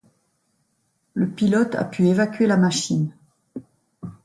[1.13, 3.13] Le pilote a pu évacuer la machine.